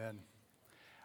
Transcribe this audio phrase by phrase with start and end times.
[0.00, 0.18] Amen.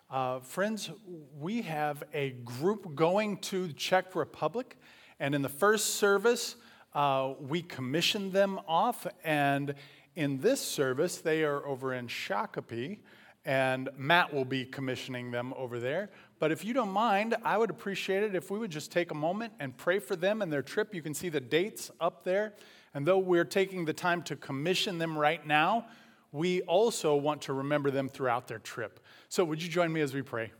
[0.09, 0.89] Uh, friends,
[1.37, 4.77] we have a group going to the Czech Republic,
[5.19, 6.55] and in the first service,
[6.93, 9.75] uh, we commissioned them off, and
[10.15, 12.99] in this service, they are over in Shakopee,
[13.43, 16.09] and Matt will be commissioning them over there.
[16.39, 19.15] But if you don't mind, I would appreciate it if we would just take a
[19.15, 20.95] moment and pray for them and their trip.
[20.95, 22.53] You can see the dates up there.
[22.93, 25.87] And though we're taking the time to commission them right now,
[26.31, 28.99] we also want to remember them throughout their trip.
[29.29, 30.51] So, would you join me as we pray?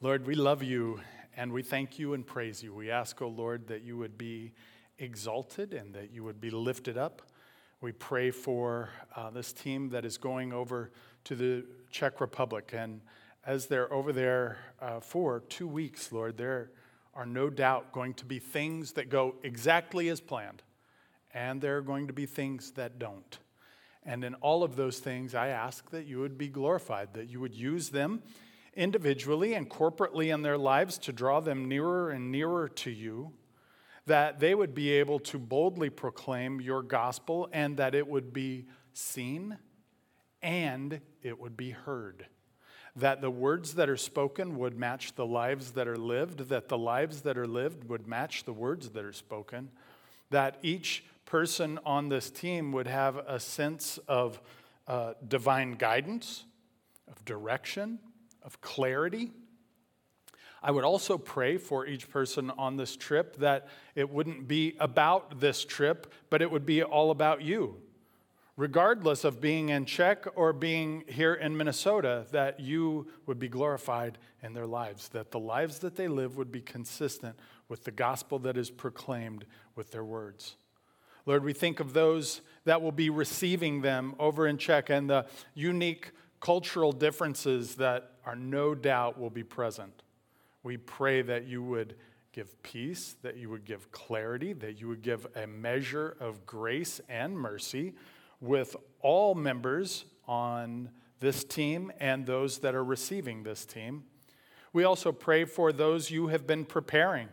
[0.00, 1.00] Lord, we love you
[1.36, 2.74] and we thank you and praise you.
[2.74, 4.52] We ask, O oh Lord, that you would be
[4.98, 7.22] exalted and that you would be lifted up.
[7.80, 10.90] We pray for uh, this team that is going over
[11.24, 12.72] to the Czech Republic.
[12.76, 13.00] And
[13.44, 16.70] as they're over there uh, for two weeks, Lord, there
[17.14, 20.62] are no doubt going to be things that go exactly as planned,
[21.34, 23.38] and there are going to be things that don't.
[24.04, 27.40] And in all of those things, I ask that you would be glorified, that you
[27.40, 28.22] would use them
[28.74, 33.32] individually and corporately in their lives to draw them nearer and nearer to you,
[34.06, 38.66] that they would be able to boldly proclaim your gospel and that it would be
[38.92, 39.56] seen
[40.42, 42.26] and it would be heard.
[42.96, 46.76] That the words that are spoken would match the lives that are lived, that the
[46.76, 49.70] lives that are lived would match the words that are spoken,
[50.30, 54.38] that each person on this team would have a sense of
[54.86, 56.44] uh, divine guidance,
[57.08, 57.98] of direction,
[58.42, 59.30] of clarity.
[60.62, 65.40] I would also pray for each person on this trip that it wouldn't be about
[65.40, 67.78] this trip, but it would be all about you.
[68.58, 74.18] Regardless of being in Czech or being here in Minnesota, that you would be glorified
[74.42, 77.38] in their lives, that the lives that they live would be consistent
[77.70, 80.56] with the gospel that is proclaimed with their words.
[81.26, 85.26] Lord, we think of those that will be receiving them over in Czech and the
[85.54, 90.02] unique cultural differences that are no doubt will be present.
[90.62, 91.96] We pray that you would
[92.32, 97.00] give peace, that you would give clarity, that you would give a measure of grace
[97.08, 97.94] and mercy
[98.40, 100.90] with all members on
[101.20, 104.04] this team and those that are receiving this team.
[104.72, 107.28] We also pray for those you have been preparing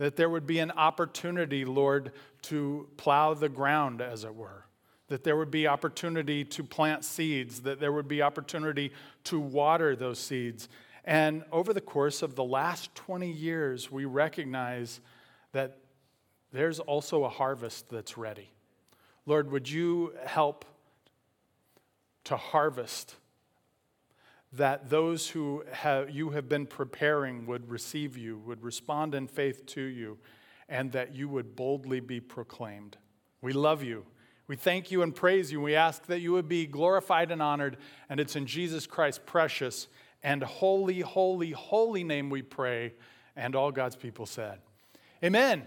[0.00, 4.64] that there would be an opportunity, Lord, to plow the ground, as it were.
[5.08, 8.92] That there would be opportunity to plant seeds, that there would be opportunity
[9.24, 10.70] to water those seeds.
[11.04, 15.02] And over the course of the last 20 years, we recognize
[15.52, 15.76] that
[16.50, 18.48] there's also a harvest that's ready.
[19.26, 20.64] Lord, would you help
[22.24, 23.16] to harvest
[24.52, 29.64] that those who have, you have been preparing would receive you, would respond in faith
[29.66, 30.18] to you,
[30.68, 32.96] and that you would boldly be proclaimed.
[33.40, 34.04] We love you.
[34.50, 35.60] We thank you and praise you.
[35.60, 37.76] We ask that you would be glorified and honored.
[38.08, 39.86] And it's in Jesus Christ's precious
[40.24, 42.94] and holy, holy, holy name we pray.
[43.36, 44.58] And all God's people said,
[45.22, 45.66] Amen.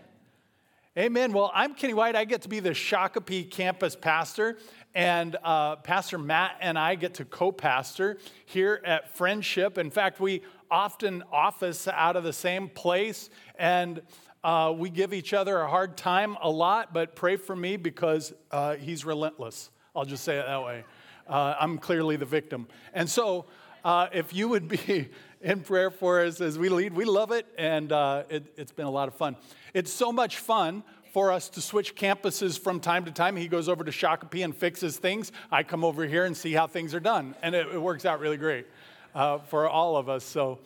[0.97, 1.31] Amen.
[1.31, 2.15] Well, I'm Kenny White.
[2.15, 4.57] I get to be the Shakopee campus pastor.
[4.95, 9.77] And uh, Pastor Matt and I get to co pastor here at Friendship.
[9.77, 14.01] In fact, we often office out of the same place, and
[14.43, 18.33] uh, we give each other a hard time a lot, but pray for me because
[18.51, 19.71] uh, he's relentless.
[19.95, 20.83] I'll just say it that way.
[21.27, 22.67] Uh, I'm clearly the victim.
[22.93, 23.45] And so,
[23.83, 25.09] uh, if you would be
[25.41, 28.85] in prayer for us as we lead, we love it, and uh, it, it's been
[28.85, 29.37] a lot of fun.
[29.73, 30.83] It's so much fun
[31.13, 33.35] for us to switch campuses from time to time.
[33.35, 35.31] He goes over to Shakopee and fixes things.
[35.51, 37.35] I come over here and see how things are done.
[37.43, 38.65] And it, it works out really great
[39.13, 40.23] uh, for all of us.
[40.23, 40.57] So,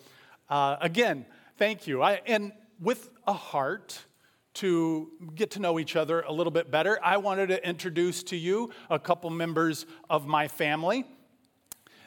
[0.50, 1.26] uh, again,
[1.58, 2.02] thank you.
[2.02, 4.06] I, and with a heart
[4.54, 8.38] to get to know each other a little bit better, I wanted to introduce to
[8.38, 11.04] you a couple members of my family.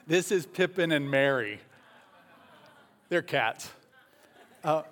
[0.06, 1.60] This is Pippin and Mary.
[3.10, 3.68] They're cats.
[4.64, 4.82] Uh,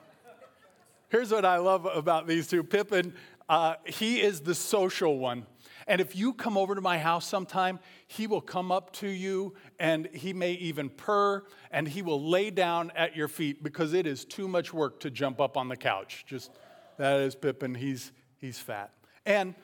[1.09, 2.63] here's what I love about these two.
[2.63, 3.15] Pippin
[3.49, 5.47] uh, he is the social one.
[5.87, 9.55] And if you come over to my house sometime, he will come up to you
[9.79, 14.06] and he may even purr and he will lay down at your feet because it
[14.06, 16.25] is too much work to jump up on the couch.
[16.27, 16.50] Just
[16.99, 17.75] that is Pippin.
[17.75, 18.93] He's, he's fat.
[19.25, 19.55] And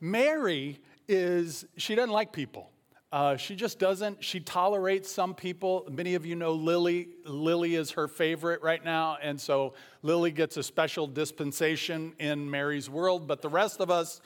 [0.00, 0.78] Mary
[1.08, 2.70] is, she doesn't like people.
[3.10, 4.22] Uh, she just doesn't.
[4.22, 5.86] She tolerates some people.
[5.90, 7.08] Many of you know Lily.
[7.24, 9.16] Lily is her favorite right now.
[9.22, 9.72] And so
[10.02, 14.20] Lily gets a special dispensation in Mary's world, but the rest of us,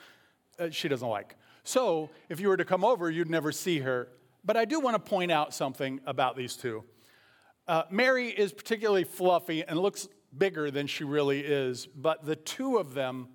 [0.59, 1.35] uh, she doesn't like.
[1.63, 4.09] So if you were to come over, you'd never see her.
[4.43, 6.83] But I do want to point out something about these two.
[7.65, 12.77] Uh, Mary is particularly fluffy and looks bigger than she really is, but the two
[12.77, 13.29] of them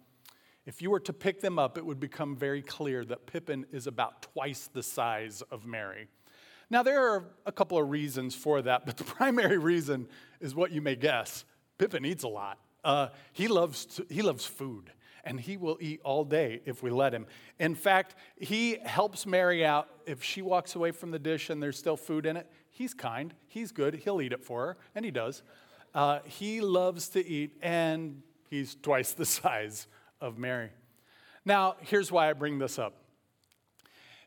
[0.68, 3.86] if you were to pick them up, it would become very clear that Pippin is
[3.86, 6.08] about twice the size of Mary.
[6.68, 10.08] Now, there are a couple of reasons for that, but the primary reason
[10.40, 11.46] is what you may guess.
[11.78, 12.58] Pippin eats a lot.
[12.84, 14.92] Uh, he, loves to, he loves food,
[15.24, 17.24] and he will eat all day if we let him.
[17.58, 19.88] In fact, he helps Mary out.
[20.04, 23.32] If she walks away from the dish and there's still food in it, he's kind,
[23.46, 25.42] he's good, he'll eat it for her, and he does.
[25.94, 29.86] Uh, he loves to eat, and he's twice the size
[30.20, 30.70] of Mary.
[31.44, 32.94] Now, here's why I bring this up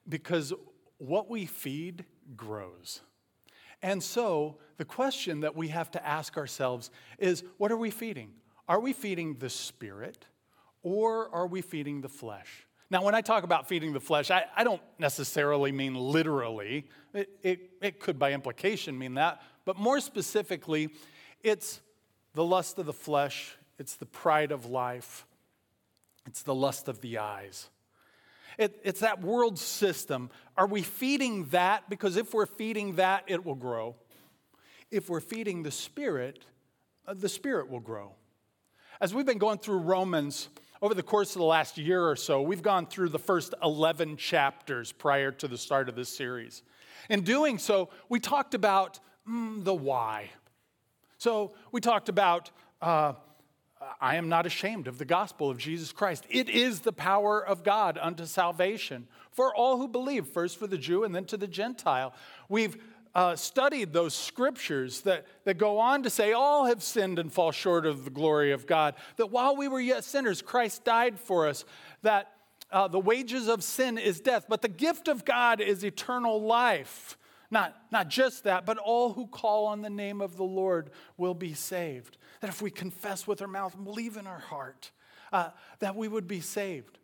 [0.07, 0.53] because
[0.97, 2.05] what we feed
[2.35, 3.01] grows.
[3.81, 6.89] And so, the question that we have to ask ourselves
[7.19, 8.31] is what are we feeding?
[8.67, 10.25] Are we feeding the spirit
[10.83, 12.65] or are we feeding the flesh?
[12.89, 16.87] Now, when I talk about feeding the flesh, I, I don't necessarily mean literally.
[17.13, 19.41] It, it, it could, by implication, mean that.
[19.65, 20.89] But more specifically,
[21.41, 21.79] it's
[22.33, 25.25] the lust of the flesh, it's the pride of life,
[26.25, 27.69] it's the lust of the eyes.
[28.57, 30.29] It, it's that world system.
[30.57, 31.89] Are we feeding that?
[31.89, 33.95] Because if we're feeding that, it will grow.
[34.91, 36.45] If we're feeding the Spirit,
[37.07, 38.11] uh, the Spirit will grow.
[38.99, 40.49] As we've been going through Romans
[40.81, 44.17] over the course of the last year or so, we've gone through the first 11
[44.17, 46.63] chapters prior to the start of this series.
[47.09, 50.29] In doing so, we talked about mm, the why.
[51.17, 52.51] So we talked about
[52.81, 53.13] uh,
[53.99, 56.25] I am not ashamed of the gospel of Jesus Christ.
[56.29, 60.77] It is the power of God unto salvation for all who believe, first for the
[60.77, 62.13] Jew and then to the Gentile.
[62.47, 62.77] We've
[63.13, 67.51] uh, studied those scriptures that, that go on to say, All have sinned and fall
[67.51, 68.95] short of the glory of God.
[69.17, 71.65] That while we were yet sinners, Christ died for us.
[72.03, 72.31] That
[72.71, 77.17] uh, the wages of sin is death, but the gift of God is eternal life.
[77.49, 81.33] Not, not just that, but all who call on the name of the Lord will
[81.33, 82.17] be saved.
[82.41, 84.91] That if we confess with our mouth and believe in our heart,
[85.31, 85.49] uh,
[85.79, 86.99] that we would be saved.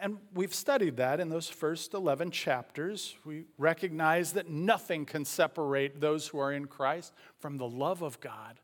[0.00, 3.14] And we've studied that in those first 11 chapters.
[3.26, 8.18] We recognize that nothing can separate those who are in Christ from the love of
[8.18, 8.60] God.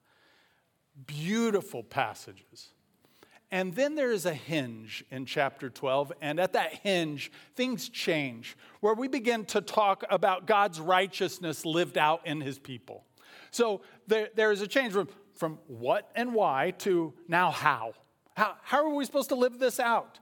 [1.07, 2.71] Beautiful passages.
[3.51, 8.57] And then there is a hinge in chapter 12, and at that hinge, things change,
[8.81, 13.05] where we begin to talk about God's righteousness lived out in his people.
[13.51, 17.93] So there, there is a change from, from what and why to now how.
[18.37, 20.19] How, how are we supposed to live this out?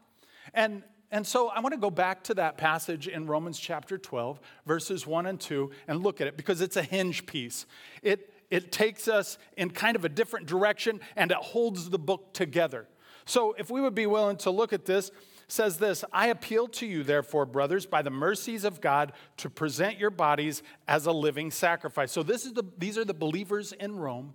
[0.53, 0.83] And
[1.15, 5.07] and so I want to go back to that passage in Romans chapter 12, verses
[5.07, 7.67] 1 and 2, and look at it because it's a hinge piece.
[8.03, 12.35] It, it takes us in kind of a different direction and it holds the book
[12.35, 12.89] together.
[13.27, 15.13] So if we would be willing to look at this,
[15.47, 20.01] says this I appeal to you, therefore, brothers, by the mercies of God, to present
[20.01, 22.11] your bodies as a living sacrifice.
[22.11, 24.35] So this is the, these are the believers in Rome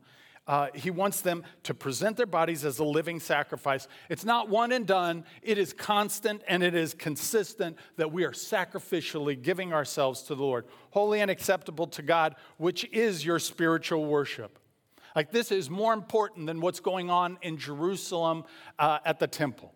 [0.49, 3.87] uh, he wants them to present their bodies as a living sacrifice.
[4.09, 8.31] It's not one and done, it is constant and it is consistent that we are
[8.31, 14.07] sacrificially giving ourselves to the Lord, holy and acceptable to God, which is your spiritual
[14.07, 14.57] worship.
[15.15, 18.43] Like, this is more important than what's going on in Jerusalem
[18.79, 19.71] uh, at the temple.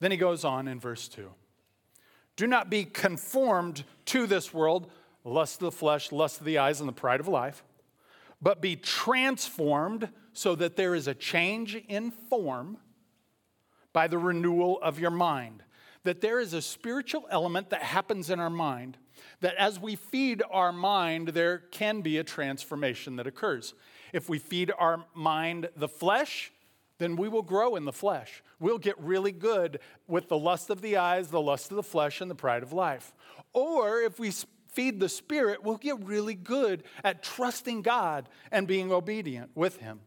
[0.00, 1.30] Then he goes on in verse 2
[2.34, 4.90] Do not be conformed to this world,
[5.22, 7.62] lust of the flesh, lust of the eyes, and the pride of life
[8.42, 12.78] but be transformed so that there is a change in form
[13.92, 15.62] by the renewal of your mind.
[16.04, 18.96] That there is a spiritual element that happens in our mind,
[19.40, 23.74] that as we feed our mind, there can be a transformation that occurs.
[24.12, 26.52] If we feed our mind the flesh,
[26.96, 28.42] then we will grow in the flesh.
[28.58, 32.20] We'll get really good with the lust of the eyes, the lust of the flesh,
[32.20, 33.14] and the pride of life.
[33.52, 34.32] Or if we
[34.72, 40.00] feed the Spirit, we'll get really good at trusting God and being obedient with Him.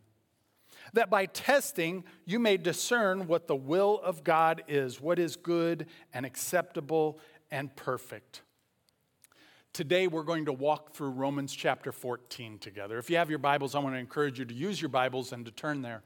[0.94, 5.88] That by testing, you may discern what the will of God is, what is good
[6.14, 8.42] and acceptable and perfect.
[9.74, 13.00] Today, we're going to walk through Romans chapter 14 together.
[13.00, 15.46] If you have your Bibles, I want to encourage you to use your Bibles and
[15.46, 16.04] to turn there.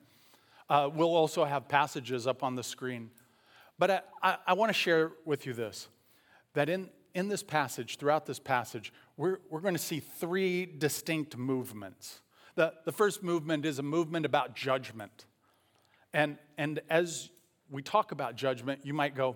[0.69, 3.09] Uh, we'll also have passages up on the screen.
[3.77, 5.89] But I, I, I want to share with you this
[6.53, 11.35] that in, in this passage, throughout this passage, we're, we're going to see three distinct
[11.35, 12.21] movements.
[12.53, 15.25] The, the first movement is a movement about judgment.
[16.13, 17.31] And, and as
[17.71, 19.35] we talk about judgment, you might go,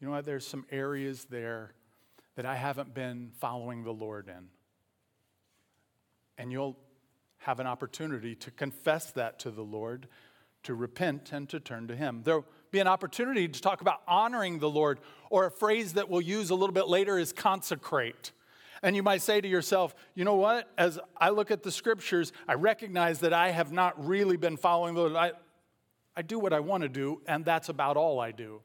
[0.00, 1.74] you know what, there's some areas there
[2.36, 4.48] that I haven't been following the Lord in.
[6.38, 6.78] And you'll
[7.40, 10.08] have an opportunity to confess that to the Lord,
[10.62, 12.22] to repent, and to turn to Him.
[12.24, 16.20] There, be an opportunity to talk about honoring the Lord, or a phrase that we'll
[16.20, 18.32] use a little bit later is consecrate.
[18.82, 20.70] And you might say to yourself, you know what?
[20.78, 24.94] As I look at the scriptures, I recognize that I have not really been following
[24.94, 25.16] the Lord.
[25.16, 25.32] I,
[26.16, 28.62] I do what I want to do, and that's about all I do.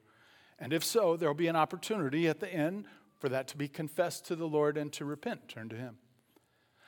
[0.58, 2.86] And if so, there'll be an opportunity at the end
[3.20, 5.98] for that to be confessed to the Lord and to repent, turn to Him.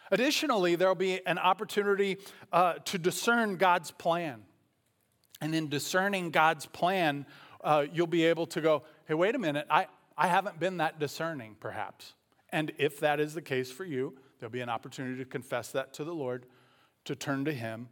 [0.10, 2.18] Additionally, there'll be an opportunity
[2.54, 4.44] uh, to discern God's plan.
[5.42, 7.26] And in discerning God's plan,
[7.64, 11.00] uh, you'll be able to go, hey, wait a minute, I, I haven't been that
[11.00, 12.14] discerning, perhaps.
[12.50, 15.94] And if that is the case for you, there'll be an opportunity to confess that
[15.96, 16.46] to the Lord,
[17.06, 17.90] to turn to Him,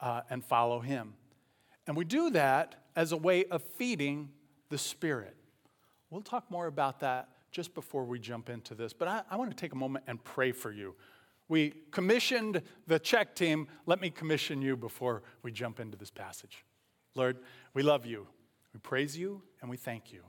[0.00, 1.14] uh, and follow Him.
[1.86, 4.30] And we do that as a way of feeding
[4.68, 5.36] the Spirit.
[6.10, 9.50] We'll talk more about that just before we jump into this, but I, I want
[9.50, 10.94] to take a moment and pray for you.
[11.48, 13.68] We commissioned the Czech team.
[13.86, 16.64] Let me commission you before we jump into this passage.
[17.14, 17.38] Lord,
[17.74, 18.26] we love you.
[18.72, 20.22] We praise you and we thank you.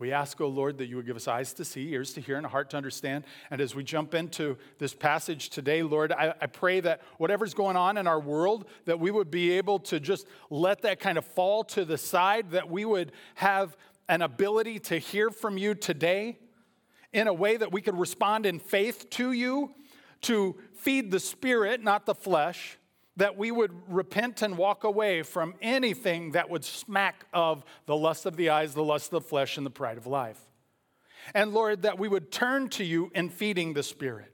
[0.00, 2.22] We ask, O oh Lord, that you would give us eyes to see, ears to
[2.22, 3.24] hear, and a heart to understand.
[3.50, 7.76] And as we jump into this passage today, Lord, I, I, pray that whatever's going
[7.76, 11.26] on in our world, that we would be able to just let that kind of
[11.26, 13.76] fall to the side, that we would have
[14.08, 16.38] an ability to hear from you today
[17.12, 19.74] in a way that we could respond in faith to you,
[20.22, 22.78] to feed the spirit, not the flesh
[23.20, 28.24] that we would repent and walk away from anything that would smack of the lust
[28.24, 30.40] of the eyes, the lust of the flesh, and the pride of life.
[31.34, 34.32] And Lord, that we would turn to you in feeding the Spirit.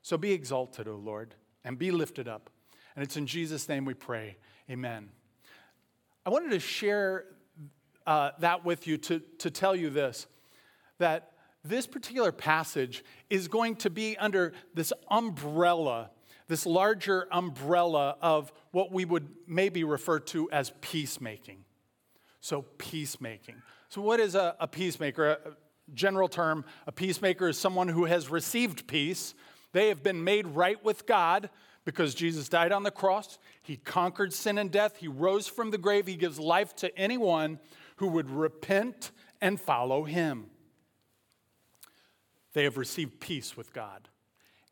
[0.00, 2.48] So be exalted, O Lord, and be lifted up.
[2.96, 4.38] And it's in Jesus' name we pray.
[4.70, 5.10] Amen.
[6.24, 7.26] I wanted to share
[8.06, 10.26] uh, that with you to, to tell you this
[10.96, 16.08] that this particular passage is going to be under this umbrella
[16.50, 21.64] this larger umbrella of what we would maybe refer to as peacemaking.
[22.40, 23.54] So, peacemaking.
[23.88, 25.30] So, what is a, a peacemaker?
[25.30, 25.38] A
[25.94, 29.34] general term, a peacemaker is someone who has received peace.
[29.72, 31.50] They have been made right with God
[31.84, 33.38] because Jesus died on the cross.
[33.62, 34.96] He conquered sin and death.
[34.96, 36.08] He rose from the grave.
[36.08, 37.60] He gives life to anyone
[37.96, 40.46] who would repent and follow him.
[42.54, 44.08] They have received peace with God,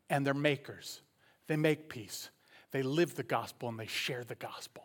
[0.09, 1.01] and they're makers.
[1.49, 2.29] They make peace.
[2.71, 4.83] They live the gospel and they share the gospel.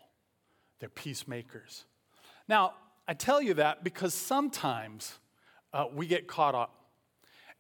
[0.80, 1.85] They're peacemakers.
[2.49, 2.73] Now,
[3.06, 5.18] I tell you that because sometimes
[5.75, 6.75] uh, we get caught up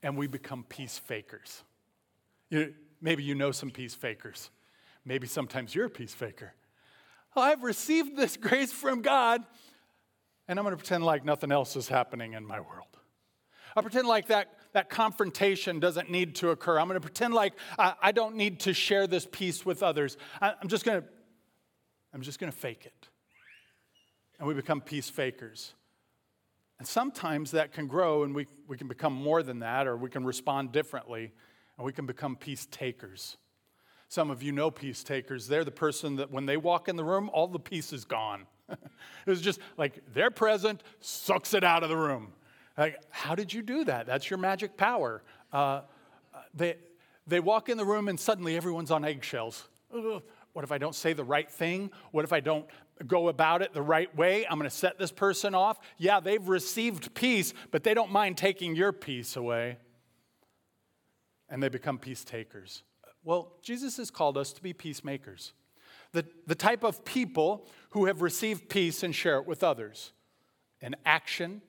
[0.02, 1.64] and we become peace fakers.
[2.48, 4.50] You, maybe you know some peace fakers.
[5.04, 6.54] Maybe sometimes you're a peace faker.
[7.36, 9.44] Oh, I've received this grace from God,
[10.48, 12.88] and I'm going to pretend like nothing else is happening in my world.
[13.76, 16.78] I pretend like that that confrontation doesn't need to occur.
[16.78, 20.18] I'm going to pretend like I, I don't need to share this peace with others.
[20.42, 21.08] I, I'm just going to,
[22.12, 23.08] I'm just going to fake it.
[24.38, 25.74] And we become peace fakers.
[26.78, 30.10] And sometimes that can grow and we, we can become more than that, or we
[30.10, 31.32] can respond differently,
[31.78, 33.36] and we can become peace takers.
[34.08, 35.46] Some of you know peace takers.
[35.46, 38.46] They're the person that when they walk in the room, all the peace is gone.
[39.26, 42.32] it's just like they're present, sucks it out of the room.
[42.76, 44.06] Like, how did you do that?
[44.06, 45.22] That's your magic power.
[45.52, 45.82] Uh,
[46.54, 46.76] they,
[47.26, 49.68] they walk in the room and suddenly everyone's on eggshells.
[49.94, 51.90] Ugh, what if I don't say the right thing?
[52.10, 52.66] What if I don't
[53.06, 54.46] go about it the right way?
[54.46, 55.78] I'm going to set this person off.
[55.98, 59.78] Yeah, they've received peace, but they don't mind taking your peace away.
[61.48, 62.82] And they become peace takers.
[63.22, 65.52] Well, Jesus has called us to be peacemakers,
[66.12, 70.12] the, the type of people who have received peace and share it with others
[70.80, 71.62] in action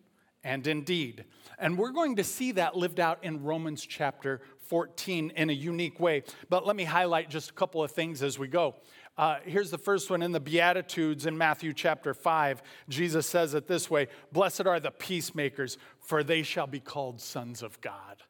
[0.45, 1.25] and indeed.
[1.57, 5.99] And we're going to see that lived out in Romans chapter 14 in a unique
[5.99, 6.23] way.
[6.49, 8.75] But let me highlight just a couple of things as we go.
[9.17, 12.61] Uh, here's the first one in the Beatitudes in Matthew chapter 5.
[12.87, 17.63] Jesus says it this way Blessed are the peacemakers, for they shall be called sons
[17.63, 18.23] of God.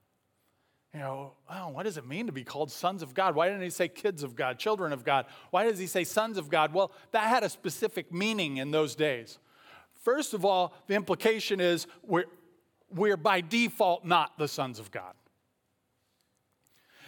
[0.94, 3.36] You know, oh, what does it mean to be called sons of God?
[3.36, 5.26] Why didn't he say kids of God, children of God?
[5.50, 6.74] Why does he say sons of God?
[6.74, 9.38] Well, that had a specific meaning in those days.
[10.06, 12.26] First of all, the implication is we're,
[12.94, 15.16] we're by default not the sons of God.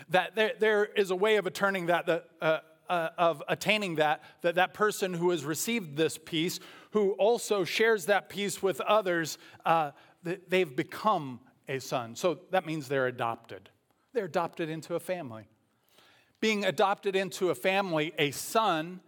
[0.09, 2.09] That there, there is a way of attaining that,
[2.41, 7.63] uh, uh, of attaining that, that that person who has received this peace, who also
[7.63, 9.91] shares that peace with others, uh,
[10.23, 12.15] they've become a son.
[12.15, 13.69] So that means they're adopted.
[14.13, 15.47] They're adopted into a family.
[16.39, 19.01] Being adopted into a family, a son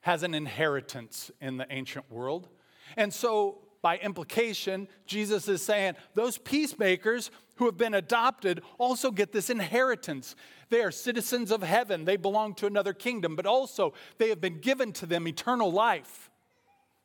[0.00, 2.50] has an inheritance in the ancient world.
[2.96, 9.32] And so, by implication, Jesus is saying those peacemakers who have been adopted also get
[9.32, 10.34] this inheritance.
[10.70, 14.60] They are citizens of heaven, they belong to another kingdom, but also they have been
[14.60, 16.30] given to them eternal life.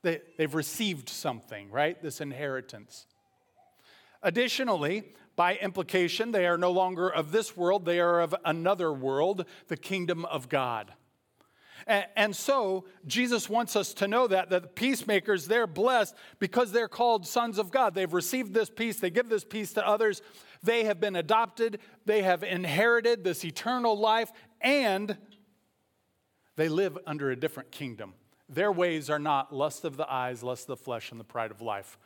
[0.01, 2.01] They, they've received something, right?
[2.01, 3.05] This inheritance.
[4.23, 5.03] Additionally,
[5.35, 9.77] by implication, they are no longer of this world, they are of another world, the
[9.77, 10.93] kingdom of God.
[11.89, 16.87] And, so Jesus wants us to know that, that the peacemakers, they're blessed because they're
[16.87, 17.95] called sons of God.
[17.95, 20.21] They've received this peace, they give this peace to others.
[20.61, 24.31] They have been adopted, they have inherited this eternal life,
[24.61, 25.17] and
[26.57, 28.13] they live under a different kingdom.
[28.47, 31.49] Their ways are not lust of the eyes, lust of the flesh, and the pride
[31.49, 31.97] of life,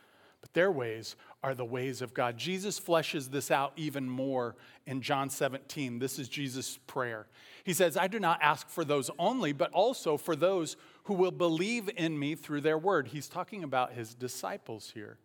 [0.44, 2.36] but their ways are the ways of God.
[2.36, 5.98] Jesus fleshes this out even more in John 17.
[5.98, 7.26] This is Jesus' prayer.
[7.64, 11.30] He says, I do not ask for those only, but also for those who will
[11.30, 13.08] believe in me through their word.
[13.08, 15.16] He's talking about his disciples here.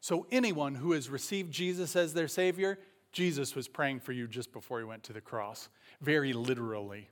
[0.00, 2.80] So, anyone who has received Jesus as their Savior,
[3.12, 5.68] Jesus was praying for you just before he went to the cross,
[6.00, 7.08] very literally.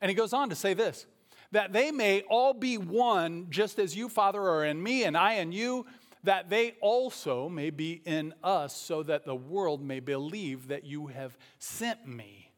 [0.00, 1.04] And he goes on to say this
[1.54, 5.34] that they may all be one, just as you, Father, are in me, and I
[5.34, 5.86] in you,
[6.24, 11.06] that they also may be in us, so that the world may believe that you
[11.06, 12.50] have sent me.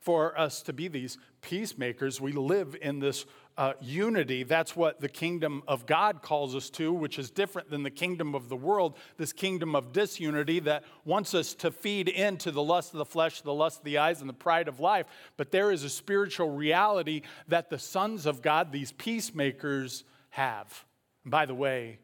[0.00, 3.26] For us to be these peacemakers, we live in this
[3.58, 4.44] uh, unity.
[4.44, 8.34] That's what the kingdom of God calls us to, which is different than the kingdom
[8.34, 12.94] of the world, this kingdom of disunity that wants us to feed into the lust
[12.94, 15.04] of the flesh, the lust of the eyes, and the pride of life.
[15.36, 20.86] But there is a spiritual reality that the sons of God, these peacemakers, have.
[21.24, 21.98] And by the way,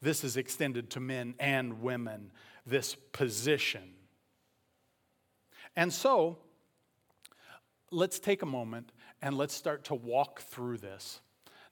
[0.00, 2.30] this is extended to men and women,
[2.66, 3.94] this position.
[5.76, 6.38] And so,
[7.90, 11.20] let's take a moment and let's start to walk through this.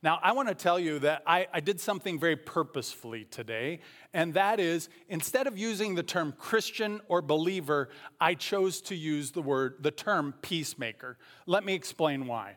[0.03, 3.81] Now, I want to tell you that I, I, did something very purposefully today,
[4.13, 7.89] and that is instead of using the term Christian or believer,
[8.21, 11.17] I chose to use the word, the term peacemaker.
[11.47, 12.57] Let me explain why.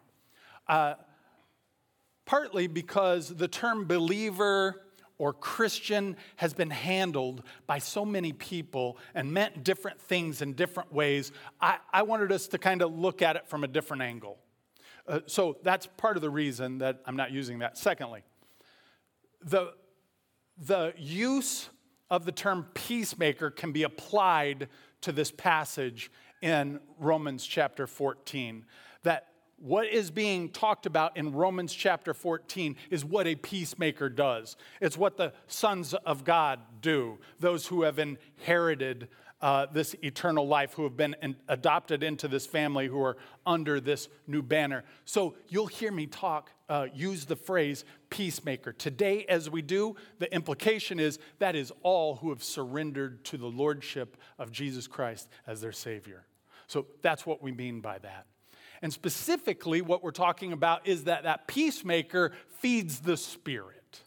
[0.68, 0.96] Uh,
[2.26, 4.82] partly because the term believer
[5.20, 10.92] or Christian has been handled by so many people and meant different things in different
[10.92, 14.40] ways, I, I wanted us to kind of look at it from a different angle.
[15.08, 17.78] Uh, so that's part of the reason that I'm not using that.
[17.78, 18.24] Secondly,
[19.44, 19.74] the,
[20.58, 21.70] the use
[22.10, 24.70] of the term peacemaker can be applied
[25.02, 26.12] to this passage
[26.42, 28.66] in Romans chapter 14.
[29.04, 29.29] That
[29.62, 34.56] what is being talked about in Romans chapter 14 is what a peacemaker does.
[34.82, 39.10] It's what the sons of God do, those who have inherited
[39.42, 43.80] uh, this eternal life, who have been in, adopted into this family, who are under
[43.80, 44.84] this new banner.
[45.06, 48.74] So you'll hear me talk, uh, use the phrase peacemaker.
[48.74, 53.48] Today, as we do, the implication is that is all who have surrendered to the
[53.48, 56.26] lordship of Jesus Christ as their Savior.
[56.68, 58.26] So that's what we mean by that.
[58.82, 64.02] And specifically, what we're talking about is that that peacemaker feeds the Spirit.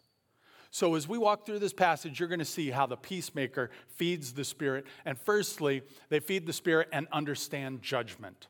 [0.71, 4.33] So, as we walk through this passage, you're going to see how the peacemaker feeds
[4.33, 4.87] the Spirit.
[5.05, 8.49] And firstly, they feed the Spirit and understand judgment.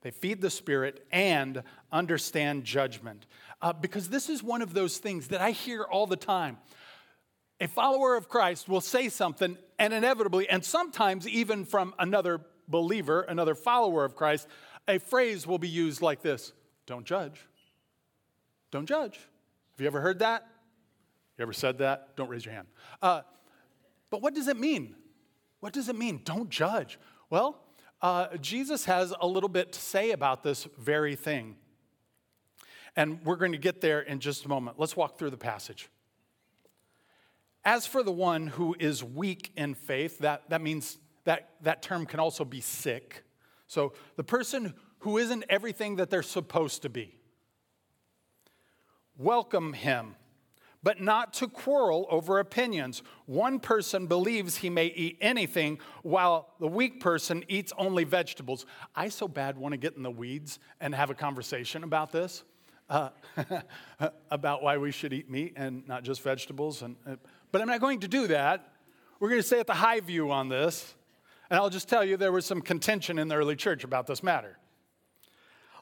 [0.00, 3.26] They feed the Spirit and understand judgment.
[3.60, 6.56] Uh, because this is one of those things that I hear all the time.
[7.60, 13.22] A follower of Christ will say something, and inevitably, and sometimes even from another believer,
[13.22, 14.46] another follower of Christ,
[14.88, 16.52] a phrase will be used like this
[16.86, 17.46] Don't judge.
[18.70, 19.14] Don't judge.
[19.14, 20.46] Have you ever heard that?
[21.36, 22.16] You ever said that?
[22.16, 22.66] Don't raise your hand.
[23.00, 23.22] Uh,
[24.10, 24.96] but what does it mean?
[25.60, 26.20] What does it mean?
[26.24, 26.98] Don't judge.
[27.30, 27.60] Well,
[28.02, 31.56] uh, Jesus has a little bit to say about this very thing.
[32.96, 34.78] And we're going to get there in just a moment.
[34.78, 35.88] Let's walk through the passage.
[37.64, 42.06] As for the one who is weak in faith, that, that means that, that term
[42.06, 43.24] can also be sick.
[43.68, 47.14] So the person who isn't everything that they're supposed to be,
[49.16, 50.16] welcome him
[50.82, 53.02] but not to quarrel over opinions.
[53.26, 58.64] One person believes he may eat anything, while the weak person eats only vegetables.
[58.94, 62.44] I so bad want to get in the weeds and have a conversation about this,
[62.88, 63.10] uh,
[64.30, 66.82] about why we should eat meat and not just vegetables.
[66.82, 67.16] And, uh,
[67.50, 68.72] but I'm not going to do that.
[69.18, 70.94] We're going to stay at the high view on this.
[71.50, 74.22] And I'll just tell you there was some contention in the early church about this
[74.22, 74.58] matter.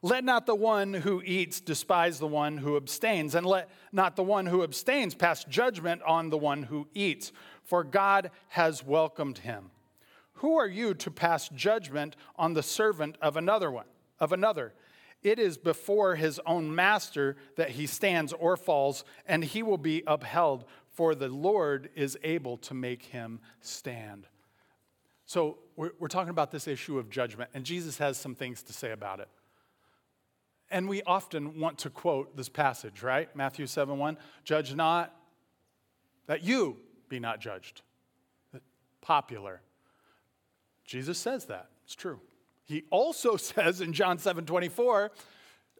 [0.02, 4.22] Let not the one who eats despise the one who abstains, and let not the
[4.22, 7.32] one who abstains pass judgment on the one who eats,
[7.64, 9.70] for God has welcomed him.
[10.34, 13.86] Who are you to pass judgment on the servant of another one,
[14.20, 14.74] of another?
[15.22, 20.04] It is before his own master that he stands or falls, and he will be
[20.06, 24.28] upheld, for the Lord is able to make him stand.
[25.26, 28.72] So, we're, we're talking about this issue of judgment, and Jesus has some things to
[28.72, 29.28] say about it.
[30.70, 33.34] And we often want to quote this passage, right?
[33.36, 35.14] Matthew 7 1 Judge not
[36.26, 36.76] that you
[37.08, 37.82] be not judged.
[39.00, 39.60] Popular.
[40.84, 41.68] Jesus says that.
[41.84, 42.20] It's true.
[42.64, 45.12] He also says in John 7 24,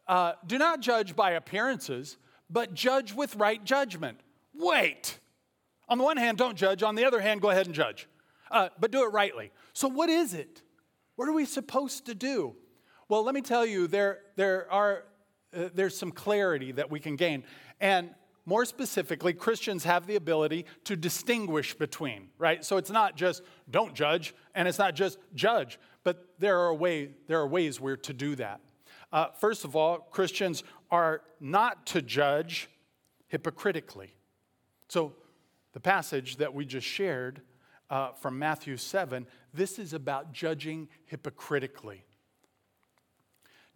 [0.06, 2.16] uh, do not judge by appearances,
[2.48, 4.20] but judge with right judgment.
[4.54, 5.18] Wait.
[5.88, 6.82] On the one hand, don't judge.
[6.82, 8.08] On the other hand, go ahead and judge.
[8.50, 9.52] Uh, but do it rightly.
[9.72, 10.62] So, what is it?
[11.16, 12.54] What are we supposed to do?
[13.08, 15.04] Well, let me tell you, there, there are,
[15.56, 17.44] uh, there's some clarity that we can gain.
[17.80, 18.10] And
[18.44, 22.64] more specifically, Christians have the ability to distinguish between, right?
[22.64, 27.10] So it's not just don't judge, and it's not just judge, but there are, way,
[27.26, 28.60] there are ways we're to do that.
[29.12, 32.68] Uh, first of all, Christians are not to judge
[33.28, 34.14] hypocritically.
[34.88, 35.14] So
[35.72, 37.42] the passage that we just shared
[37.90, 42.04] uh, from Matthew 7, this is about judging hypocritically.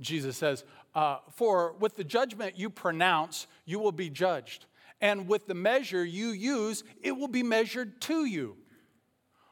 [0.00, 4.66] Jesus says, uh, For with the judgment you pronounce, you will be judged.
[5.00, 8.56] And with the measure you use, it will be measured to you.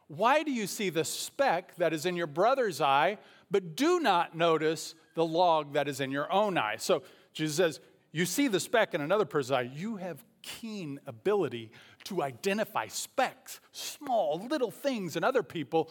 [0.08, 3.18] Why do you see the speck that is in your brother's eye,
[3.50, 6.76] but do not notice the log that is in your own eye?
[6.78, 11.72] So Jesus says, You see the speck in another person's eye, you have keen ability
[12.08, 15.90] to identify specks, small little things in other people,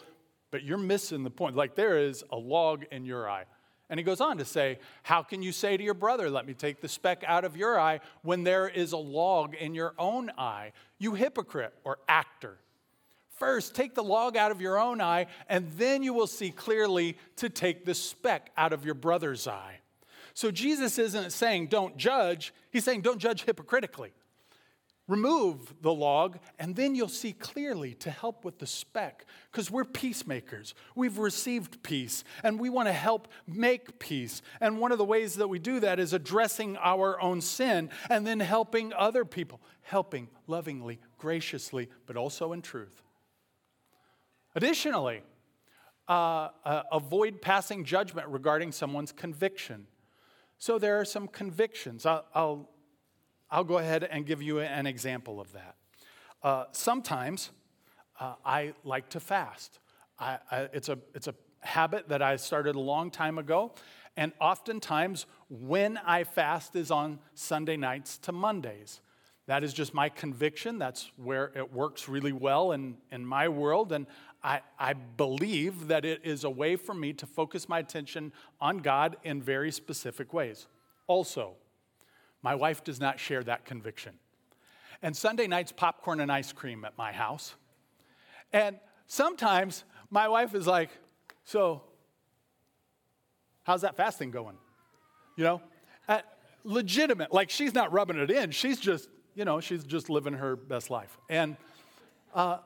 [0.50, 1.56] but you're missing the point.
[1.56, 3.44] Like there is a log in your eye.
[3.90, 6.54] And he goes on to say, How can you say to your brother, Let me
[6.54, 10.30] take the speck out of your eye, when there is a log in your own
[10.36, 10.72] eye?
[10.98, 12.58] You hypocrite or actor.
[13.38, 17.16] First, take the log out of your own eye, and then you will see clearly
[17.36, 19.78] to take the speck out of your brother's eye.
[20.34, 24.12] So Jesus isn't saying don't judge, he's saying don't judge hypocritically.
[25.08, 29.84] Remove the log, and then you'll see clearly to help with the speck, because we're
[29.84, 30.74] peacemakers.
[30.94, 34.42] We've received peace, and we want to help make peace.
[34.60, 38.26] And one of the ways that we do that is addressing our own sin and
[38.26, 43.02] then helping other people, helping lovingly, graciously, but also in truth.
[44.54, 45.22] Additionally,
[46.06, 49.86] uh, uh, avoid passing judgment regarding someone's conviction.
[50.58, 52.04] So there are some convictions.
[52.04, 52.68] I'll, I'll
[53.50, 55.76] I'll go ahead and give you an example of that.
[56.42, 57.50] Uh, sometimes
[58.20, 59.78] uh, I like to fast.
[60.18, 63.72] I, I, it's, a, it's a habit that I started a long time ago.
[64.16, 69.00] And oftentimes, when I fast is on Sunday nights to Mondays.
[69.46, 70.78] That is just my conviction.
[70.78, 73.92] That's where it works really well in, in my world.
[73.92, 74.06] And
[74.42, 78.78] I, I believe that it is a way for me to focus my attention on
[78.78, 80.66] God in very specific ways.
[81.06, 81.54] Also,
[82.42, 84.14] my wife does not share that conviction.
[85.02, 87.54] And Sunday night's popcorn and ice cream at my house.
[88.52, 90.90] And sometimes my wife is like,
[91.44, 91.82] So,
[93.64, 94.56] how's that fasting going?
[95.36, 95.62] You know,
[96.08, 96.20] uh,
[96.64, 97.32] legitimate.
[97.32, 98.50] Like she's not rubbing it in.
[98.50, 101.16] She's just, you know, she's just living her best life.
[101.28, 101.56] And
[102.34, 102.58] uh,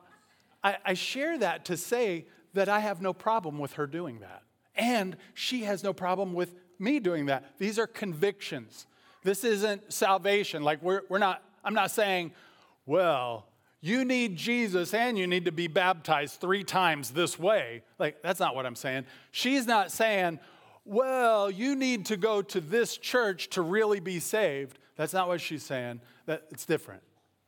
[0.63, 4.43] I, I share that to say that I have no problem with her doing that.
[4.75, 7.57] And she has no problem with me doing that.
[7.59, 8.87] These are convictions.
[9.23, 10.63] This isn't salvation.
[10.63, 12.31] Like, we're, we're not, I'm not saying,
[12.85, 13.45] well,
[13.81, 17.83] you need Jesus and you need to be baptized three times this way.
[17.99, 19.05] Like, that's not what I'm saying.
[19.31, 20.39] She's not saying,
[20.85, 24.79] well, you need to go to this church to really be saved.
[24.95, 26.01] That's not what she's saying.
[26.25, 27.03] That it's different.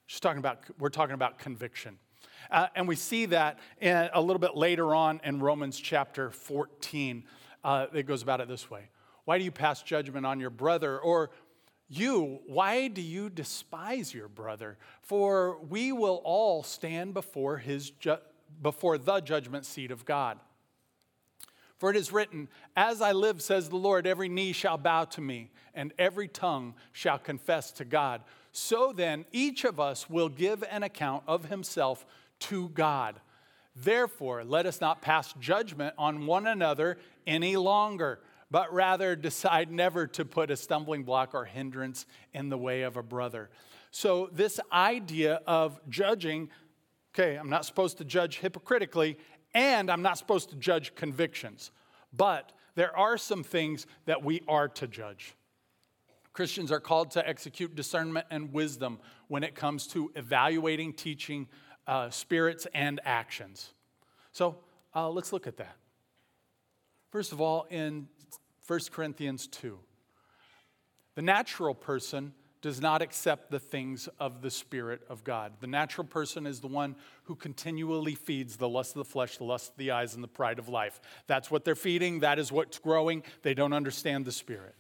[0.08, 1.98] She's talking about, we're talking about conviction.
[2.52, 7.24] Uh, and we see that in, a little bit later on in Romans chapter 14.
[7.64, 8.90] Uh, it goes about it this way
[9.26, 11.00] Why do you pass judgment on your brother?
[11.00, 11.32] Or
[11.88, 14.78] you, why do you despise your brother?
[15.02, 18.18] For we will all stand before, his ju-
[18.62, 20.40] before the judgment seat of God.
[21.78, 25.22] For it is written, As I live, says the Lord, every knee shall bow to
[25.22, 28.22] me, and every tongue shall confess to God.
[28.52, 32.06] So then, each of us will give an account of himself
[32.40, 33.20] to God.
[33.76, 38.20] Therefore, let us not pass judgment on one another any longer
[38.52, 42.98] but rather decide never to put a stumbling block or hindrance in the way of
[42.98, 43.50] a brother.
[43.92, 46.50] So, this idea of judging
[47.16, 49.18] okay, I'm not supposed to judge hypocritically,
[49.54, 51.72] and I'm not supposed to judge convictions,
[52.12, 55.34] but there are some things that we are to judge.
[56.34, 61.48] Christians are called to execute discernment and wisdom when it comes to evaluating, teaching
[61.88, 63.72] uh, spirits and actions.
[64.34, 64.58] So
[64.94, 65.78] uh, let's look at that.
[67.12, 68.10] First of all, in
[68.68, 69.78] 1 Corinthians 2.
[71.16, 75.54] The natural person does not accept the things of the Spirit of God.
[75.60, 79.44] The natural person is the one who continually feeds the lust of the flesh, the
[79.44, 81.00] lust of the eyes, and the pride of life.
[81.28, 83.22] That's what they're feeding, that is what's growing.
[83.44, 84.74] They don't understand the Spirit.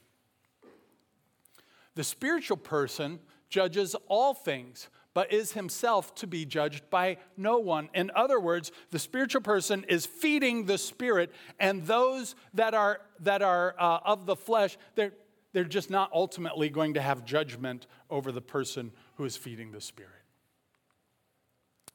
[1.93, 3.19] The spiritual person
[3.50, 7.89] judges all things, but is himself to be judged by no one.
[7.95, 13.41] In other words, the spiritual person is feeding the spirit, and those that are, that
[13.41, 15.13] are uh, of the flesh, they're,
[15.54, 19.80] they're just not ultimately going to have judgment over the person who is feeding the
[19.80, 20.12] Spirit.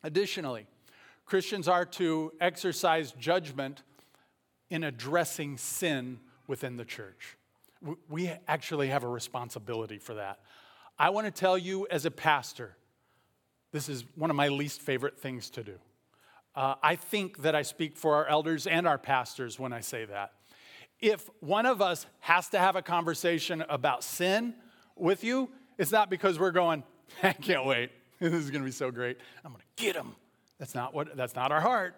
[0.03, 0.67] Additionally,
[1.27, 3.83] Christians are to exercise judgment
[4.71, 7.37] in addressing sin within the church.
[8.09, 10.41] We actually have a responsibility for that.
[10.99, 12.79] I want to tell you, as a pastor,
[13.73, 15.75] this is one of my least favorite things to do.
[16.55, 20.05] Uh, I think that I speak for our elders and our pastors when I say
[20.05, 20.33] that.
[21.01, 24.55] If one of us has to have a conversation about sin
[24.97, 26.83] with you, it's not because we're going,
[27.23, 27.91] I can't wait.
[28.21, 29.17] This is going to be so great.
[29.43, 30.15] I'm going to get them.
[30.59, 31.97] That's not what that's not our heart.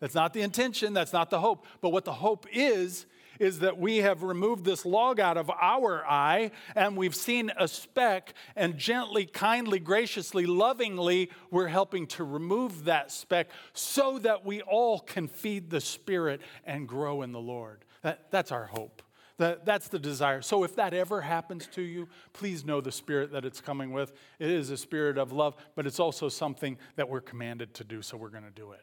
[0.00, 1.64] That's not the intention, that's not the hope.
[1.80, 3.06] But what the hope is
[3.38, 7.68] is that we have removed this log out of our eye and we've seen a
[7.68, 14.62] speck, and gently, kindly, graciously, lovingly, we're helping to remove that speck so that we
[14.62, 17.84] all can feed the Spirit and grow in the Lord.
[18.02, 19.02] That, that's our hope.
[19.38, 20.40] That, that's the desire.
[20.40, 24.12] So if that ever happens to you, please know the spirit that it's coming with.
[24.38, 28.00] It is a spirit of love, but it's also something that we're commanded to do,
[28.00, 28.82] so we're going to do it.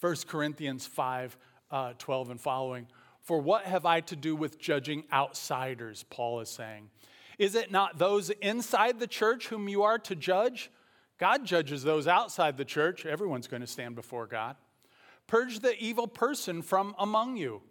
[0.00, 1.36] 1 Corinthians 5
[1.70, 2.86] uh, 12 and following.
[3.24, 6.04] For what have I to do with judging outsiders?
[6.10, 6.90] Paul is saying.
[7.38, 10.70] Is it not those inside the church whom you are to judge?
[11.18, 13.06] God judges those outside the church.
[13.06, 14.56] Everyone's going to stand before God.
[15.26, 17.62] Purge the evil person from among you.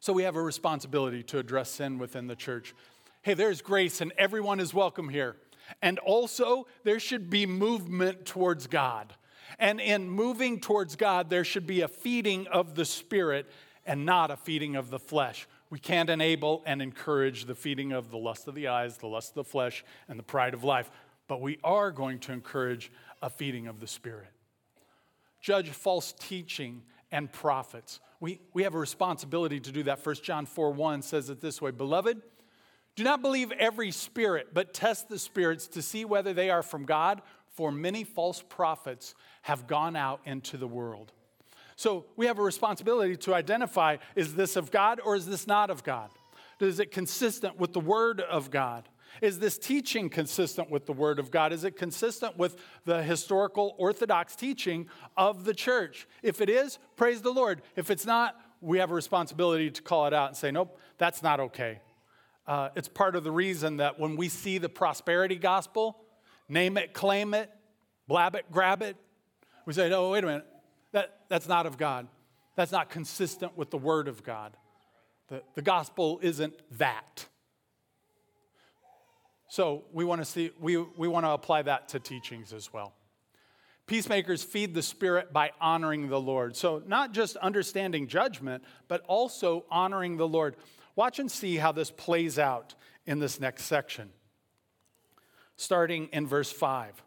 [0.00, 2.74] So we have a responsibility to address sin within the church.
[3.22, 5.36] Hey, there's grace and everyone is welcome here.
[5.82, 9.12] And also, there should be movement towards God.
[9.58, 13.46] And in moving towards God, there should be a feeding of the Spirit
[13.88, 15.48] and not a feeding of the flesh.
[15.70, 19.30] We can't enable and encourage the feeding of the lust of the eyes, the lust
[19.30, 20.90] of the flesh, and the pride of life,
[21.26, 24.28] but we are going to encourage a feeding of the Spirit.
[25.40, 28.00] Judge false teaching and prophets.
[28.20, 30.04] We, we have a responsibility to do that.
[30.04, 32.20] 1 John 4 1 says it this way Beloved,
[32.94, 36.84] do not believe every spirit, but test the spirits to see whether they are from
[36.84, 37.22] God,
[37.54, 41.12] for many false prophets have gone out into the world.
[41.78, 45.70] So we have a responsibility to identify is this of God or is this not
[45.70, 46.10] of God?
[46.58, 48.88] Is it consistent with the Word of God?
[49.22, 51.52] Is this teaching consistent with the Word of God?
[51.52, 56.08] Is it consistent with the historical Orthodox teaching of the church?
[56.20, 57.62] If it is, praise the Lord.
[57.76, 61.22] If it's not, we have a responsibility to call it out and say, nope, that's
[61.22, 61.80] not okay.
[62.44, 65.96] Uh, it's part of the reason that when we see the prosperity gospel,
[66.48, 67.52] name it, claim it,
[68.08, 68.96] blab it, grab it,
[69.64, 70.46] we say, oh, wait a minute,
[70.92, 72.08] that, that's not of God.
[72.56, 74.56] That's not consistent with the Word of God.
[75.28, 77.26] The, the gospel isn't that.
[79.48, 82.94] So we want to see, we, we want to apply that to teachings as well.
[83.86, 86.54] Peacemakers feed the Spirit by honoring the Lord.
[86.54, 90.56] So, not just understanding judgment, but also honoring the Lord.
[90.94, 92.74] Watch and see how this plays out
[93.06, 94.10] in this next section.
[95.56, 97.02] Starting in verse 5.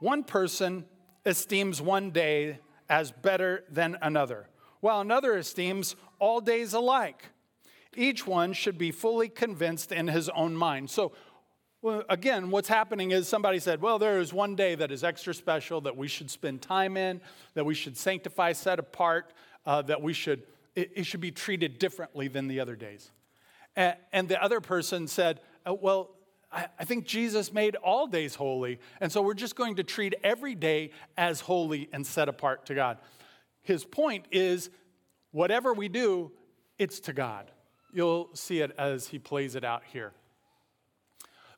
[0.00, 0.84] One person
[1.24, 4.48] esteems one day as better than another,
[4.80, 7.30] while another esteems all days alike.
[7.94, 10.90] Each one should be fully convinced in his own mind.
[10.90, 11.12] So,
[11.82, 15.32] well, again, what's happening is somebody said, well, there is one day that is extra
[15.32, 17.20] special that we should spend time in,
[17.54, 19.32] that we should sanctify, set apart,
[19.64, 20.42] uh, that we should,
[20.74, 23.10] it, it, should be treated differently than the other days.
[23.76, 26.15] And, and the other person said, uh, well,
[26.52, 28.78] I, think Jesus made all days holy.
[29.00, 32.74] And so we're just going to treat every day as holy and set apart to
[32.74, 32.98] God.
[33.62, 34.70] His point is
[35.32, 36.30] whatever we do,
[36.78, 37.50] it's to God.
[37.92, 40.12] You'll see it as he plays it out here.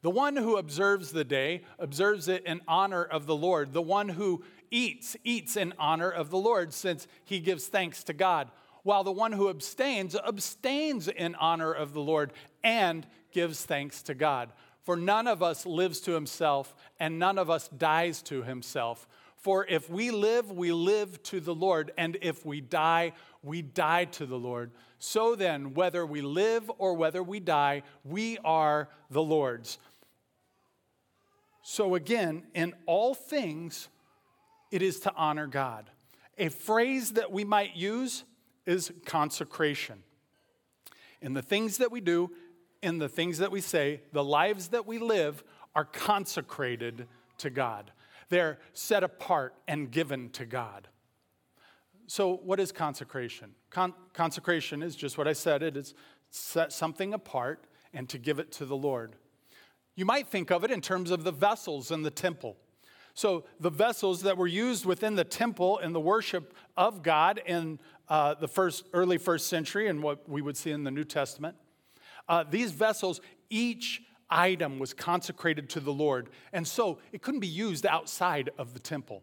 [0.02, 3.72] The one who observes the day observes it in honor of the Lord.
[3.72, 8.12] The one who eats, eats in honor of the Lord, since he gives thanks to
[8.12, 8.50] God.
[8.84, 14.14] While the one who abstains, abstains in honor of the Lord and gives thanks to
[14.14, 14.50] God.
[14.88, 19.06] For none of us lives to himself, and none of us dies to himself.
[19.36, 24.06] For if we live, we live to the Lord, and if we die, we die
[24.06, 24.70] to the Lord.
[24.98, 29.76] So then, whether we live or whether we die, we are the Lord's.
[31.60, 33.90] So again, in all things,
[34.70, 35.90] it is to honor God.
[36.38, 38.24] A phrase that we might use
[38.64, 40.02] is consecration.
[41.20, 42.30] In the things that we do,
[42.82, 45.42] in the things that we say, the lives that we live
[45.74, 47.06] are consecrated
[47.38, 47.92] to God.
[48.28, 50.88] They're set apart and given to God.
[52.06, 53.50] So, what is consecration?
[53.70, 55.94] Con- consecration is just what I said it is
[56.30, 59.16] set something apart and to give it to the Lord.
[59.94, 62.56] You might think of it in terms of the vessels in the temple.
[63.14, 67.78] So, the vessels that were used within the temple in the worship of God in
[68.08, 71.56] uh, the first, early first century and what we would see in the New Testament
[72.28, 77.46] Uh, these vessels, each item was consecrated to the Lord, and so it couldn't be
[77.46, 79.22] used outside of the temple.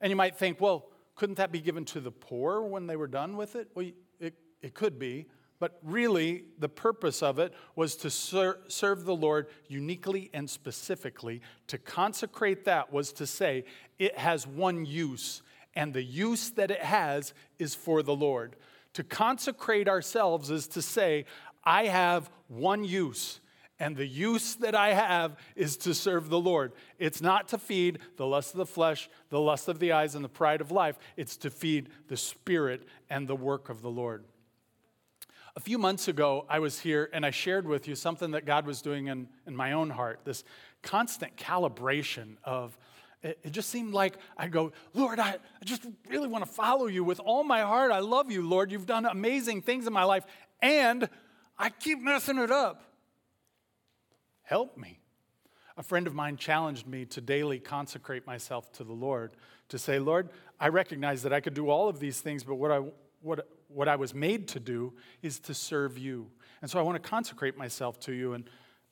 [0.00, 3.06] And you might think, well, couldn't that be given to the poor when they were
[3.06, 3.68] done with it?
[3.74, 3.86] Well,
[4.18, 5.26] it, it could be,
[5.60, 11.40] but really the purpose of it was to ser- serve the Lord uniquely and specifically.
[11.68, 13.64] To consecrate that was to say
[13.98, 15.42] it has one use,
[15.76, 18.56] and the use that it has is for the Lord.
[18.94, 21.24] To consecrate ourselves is to say,
[21.64, 23.40] I have one use,
[23.78, 26.72] and the use that I have is to serve the Lord.
[26.98, 30.24] It's not to feed the lust of the flesh, the lust of the eyes, and
[30.24, 30.98] the pride of life.
[31.16, 34.24] It's to feed the spirit and the work of the Lord.
[35.56, 38.66] A few months ago, I was here and I shared with you something that God
[38.66, 40.42] was doing in, in my own heart this
[40.82, 42.76] constant calibration of
[43.22, 47.20] it, just seemed like I'd go, Lord, I just really want to follow you with
[47.20, 47.90] all my heart.
[47.90, 48.70] I love you, Lord.
[48.70, 50.26] You've done amazing things in my life,
[50.60, 51.08] and
[51.58, 52.82] I keep messing it up.
[54.42, 55.00] Help me.
[55.76, 59.32] A friend of mine challenged me to daily consecrate myself to the Lord,
[59.68, 60.28] to say, Lord,
[60.60, 62.82] I recognize that I could do all of these things, but what I,
[63.22, 66.30] what, what I was made to do is to serve you.
[66.62, 68.34] And so I want to consecrate myself to you.
[68.34, 68.44] And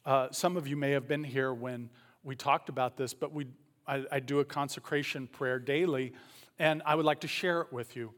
[0.05, 1.89] uh, some of you may have been here when
[2.25, 3.47] we talked about this, but we,
[3.87, 6.13] I, I do a consecration prayer daily,
[6.59, 8.13] and I would like to share it with you.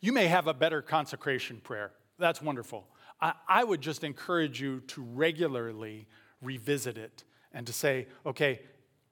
[0.00, 1.92] You may have a better consecration prayer.
[2.18, 2.86] That's wonderful.
[3.24, 6.06] I, I would just encourage you to regularly
[6.42, 8.60] revisit it and to say, okay,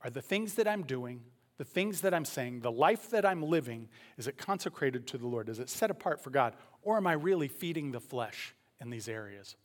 [0.05, 1.22] are the things that I'm doing,
[1.57, 5.27] the things that I'm saying, the life that I'm living, is it consecrated to the
[5.27, 5.48] Lord?
[5.48, 6.55] Is it set apart for God?
[6.83, 9.57] Or am I really feeding the flesh in these areas?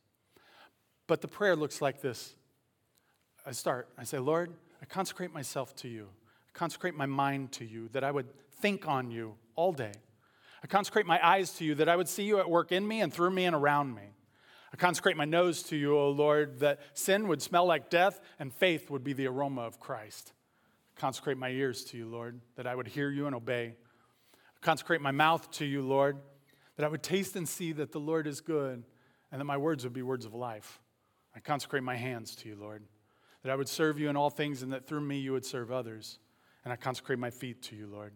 [1.07, 2.33] But the prayer looks like this
[3.45, 6.07] I start, I say, Lord, I consecrate myself to you.
[6.47, 8.27] I consecrate my mind to you, that I would
[8.61, 9.93] think on you all day.
[10.63, 13.01] I consecrate my eyes to you, that I would see you at work in me
[13.01, 14.13] and through me and around me.
[14.77, 18.53] I consecrate my nose to you, O Lord, that sin would smell like death and
[18.53, 20.33] faith would be the aroma of Christ.
[20.95, 23.73] I consecrate my ears to you, Lord, that I would hear you and obey.
[24.35, 26.19] I consecrate my mouth to you, Lord,
[26.75, 28.83] that I would taste and see that the Lord is good
[29.31, 30.79] and that my words would be words of life.
[31.35, 32.83] I consecrate my hands to you, Lord,
[33.41, 35.71] that I would serve you in all things and that through me you would serve
[35.71, 36.19] others.
[36.63, 38.13] And I consecrate my feet to you, Lord,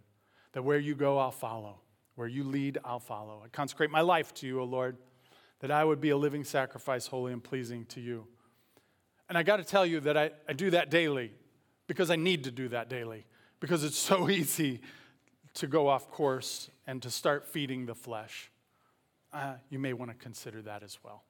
[0.52, 1.80] that where you go, I'll follow.
[2.14, 3.42] Where you lead, I'll follow.
[3.44, 4.98] I consecrate my life to you, O Lord
[5.62, 8.28] that I would be a living sacrifice, holy and pleasing to you.
[9.30, 11.32] And I got to tell you that I, I do that daily
[11.88, 13.26] because I need to do that daily
[13.60, 14.82] because it's so easy
[15.54, 18.52] to go off course and to start feeding the flesh.
[19.32, 21.24] Uh, you may want to consider that as well.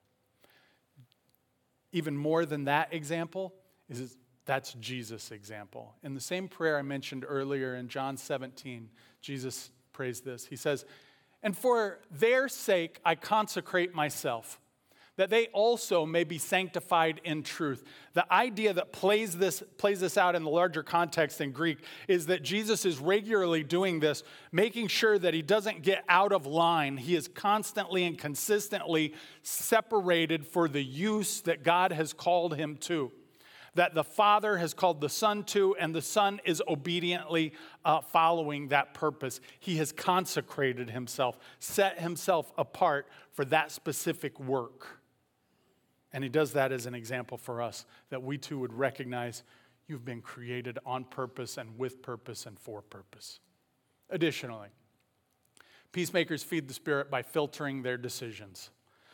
[1.91, 3.54] Even more than that example
[3.89, 4.15] is
[4.46, 5.94] that's Jesus' example.
[6.04, 8.89] In the same prayer I mentioned earlier in John 17,
[9.22, 10.46] Jesus prays this.
[10.46, 10.86] He says,
[11.43, 14.60] and for their sake, I consecrate myself,
[15.17, 17.84] that they also may be sanctified in truth.
[18.13, 22.27] The idea that plays this, plays this out in the larger context in Greek is
[22.27, 26.97] that Jesus is regularly doing this, making sure that he doesn't get out of line.
[26.97, 33.12] He is constantly and consistently separated for the use that God has called him to
[33.76, 37.54] that the Father has called the Son to, and the Son is obediently
[37.86, 39.40] uh, following that purpose.
[39.60, 45.00] He has consecrated himself, set himself apart for that specific work.
[46.14, 49.44] And he does that as an example for us that we too would recognize
[49.88, 53.40] you've been created on purpose and with purpose and for purpose.
[54.10, 54.68] Additionally,
[55.94, 58.70] peacemakers feed the Spirit by filtering their decisions.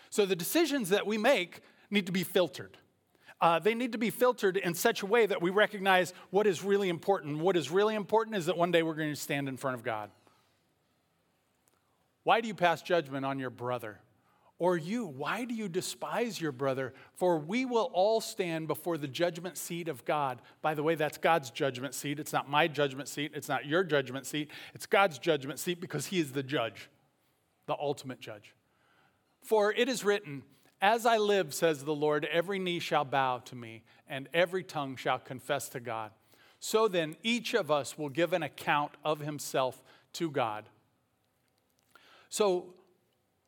[0.10, 2.78] So the decisions that we make need to be filtered.
[3.40, 6.64] Uh, they need to be filtered in such a way that we recognize what is
[6.64, 7.38] really important.
[7.38, 9.84] What is really important is that one day we're going to stand in front of
[9.84, 10.10] God.
[12.24, 14.00] Why do you pass judgment on your brother?
[14.60, 16.94] Or you, why do you despise your brother?
[17.14, 20.42] For we will all stand before the judgment seat of God.
[20.64, 22.20] By the way, that's God's judgment seat.
[22.20, 23.34] It's not my judgment seat.
[23.36, 24.50] It's not your judgment seat.
[24.74, 26.90] It's God's judgment seat because He is the judge,
[27.68, 28.56] the ultimate judge.
[29.44, 30.42] For it is written,
[30.82, 34.96] as I live, says the Lord, every knee shall bow to me, and every tongue
[34.96, 36.12] shall confess to God.
[36.60, 39.82] So then, each of us will give an account of himself
[40.14, 40.66] to God.
[42.30, 42.74] So,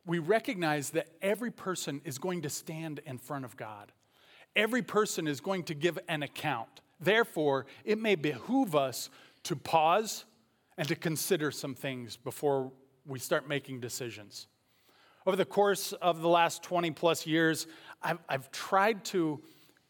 [0.06, 3.92] we recognize that every person is going to stand in front of God.
[4.56, 6.82] Every person is going to give an account.
[7.00, 9.10] Therefore, it may behoove us
[9.44, 10.26] to pause
[10.78, 12.72] and to consider some things before
[13.06, 14.48] we start making decisions.
[15.26, 17.68] Over the course of the last 20 plus years,
[18.02, 19.42] I've, I've tried to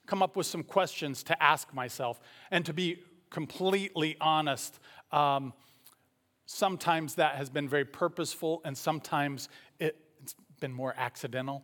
[0.07, 2.19] come up with some questions to ask myself
[2.49, 4.79] and to be completely honest.
[5.11, 5.53] Um,
[6.45, 9.49] sometimes that has been very purposeful, and sometimes
[9.79, 11.63] it, it's been more accidental.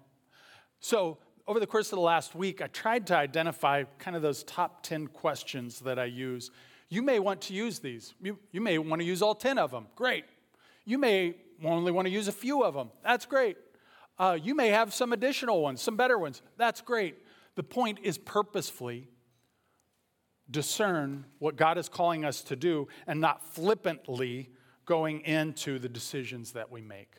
[0.79, 4.43] So, over the course of the last week, I tried to identify kind of those
[4.43, 6.49] top 10 questions that I use.
[6.89, 8.15] You may want to use these.
[8.21, 9.87] You, you may want to use all 10 of them.
[9.95, 10.25] Great.
[10.85, 12.91] You may only want to use a few of them.
[13.03, 13.57] That's great.
[14.17, 16.41] Uh, you may have some additional ones, some better ones.
[16.57, 17.17] That's great.
[17.55, 19.09] The point is purposefully
[20.49, 24.49] discern what God is calling us to do and not flippantly
[24.85, 27.15] going into the decisions that we make.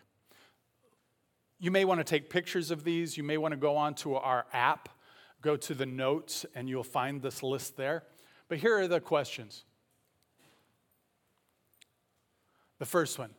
[1.58, 3.16] You may want to take pictures of these.
[3.16, 4.88] You may want to go onto our app,
[5.40, 8.04] go to the notes, and you'll find this list there.
[8.48, 9.64] But here are the questions.
[12.78, 13.30] The first one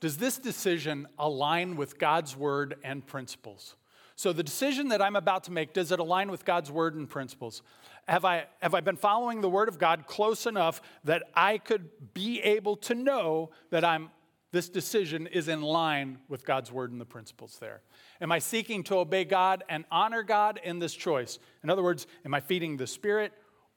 [0.00, 3.76] Does this decision align with God's word and principles?
[4.16, 7.08] So, the decision that I'm about to make, does it align with God's word and
[7.08, 7.62] principles?
[8.06, 11.88] Have I, have I been following the word of God close enough that I could
[12.12, 14.10] be able to know that I'm,
[14.52, 17.82] this decision is in line with God's word and the principles there?
[18.20, 21.38] Am I seeking to obey God and honor God in this choice?
[21.62, 23.32] In other words, am I feeding the spirit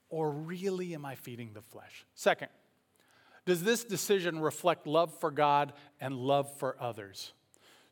[0.09, 2.05] or really am I feeding the flesh?
[2.15, 2.49] Second,
[3.45, 7.33] does this decision reflect love for God and love for others?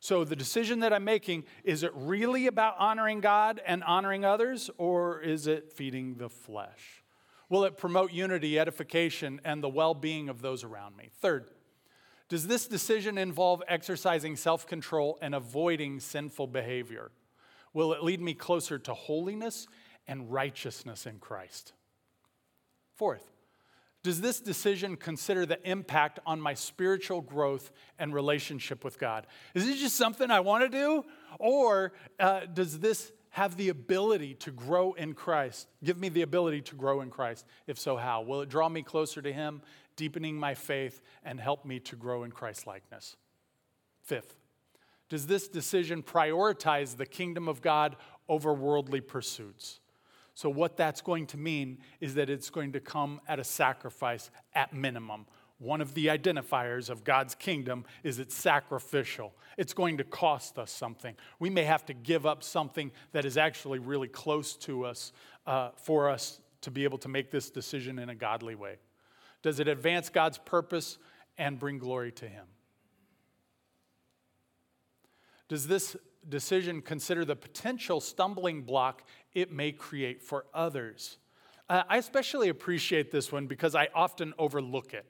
[0.00, 4.68] So, the decision that I'm making, is it really about honoring God and honoring others,
[4.76, 7.04] or is it feeding the flesh?
[7.48, 11.10] Will it promote unity, edification, and the well being of those around me?
[11.20, 11.44] Third,
[12.28, 17.10] does this decision involve exercising self control and avoiding sinful behavior?
[17.74, 19.66] Will it lead me closer to holiness
[20.08, 21.74] and righteousness in Christ?
[22.96, 23.31] Fourth,
[24.02, 29.26] does this decision consider the impact on my spiritual growth and relationship with God?
[29.54, 31.04] Is this just something I want to do?
[31.38, 35.68] Or uh, does this have the ability to grow in Christ?
[35.84, 37.46] Give me the ability to grow in Christ.
[37.66, 38.22] If so, how?
[38.22, 39.62] Will it draw me closer to Him,
[39.94, 43.16] deepening my faith, and help me to grow in Christ likeness?
[44.02, 44.34] Fifth,
[45.08, 47.96] does this decision prioritize the kingdom of God
[48.28, 49.78] over worldly pursuits?
[50.34, 54.30] So, what that's going to mean is that it's going to come at a sacrifice
[54.54, 55.26] at minimum.
[55.58, 59.32] One of the identifiers of God's kingdom is it's sacrificial.
[59.56, 61.14] It's going to cost us something.
[61.38, 65.12] We may have to give up something that is actually really close to us
[65.46, 68.76] uh, for us to be able to make this decision in a godly way.
[69.42, 70.98] Does it advance God's purpose
[71.38, 72.46] and bring glory to Him?
[75.48, 75.96] Does this
[76.28, 79.02] decision consider the potential stumbling block
[79.34, 81.16] it may create for others.
[81.68, 85.06] Uh, I especially appreciate this one because I often overlook it.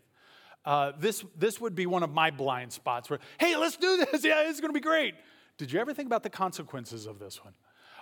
[0.64, 4.24] Uh, this, this would be one of my blind spots where, hey, let's do this.
[4.24, 5.14] Yeah, it's going to be great.
[5.58, 7.54] Did you ever think about the consequences of this one?